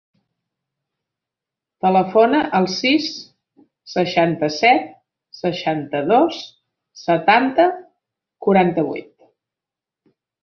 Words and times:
Telefona 1.85 2.39
al 2.59 2.69
sis, 2.75 3.09
seixanta-set, 3.91 4.87
seixanta-dos, 5.41 6.41
setanta, 7.03 7.67
quaranta-vuit. 8.47 9.13